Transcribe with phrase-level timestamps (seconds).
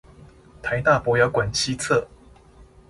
[0.63, 2.07] 臺大博雅館西側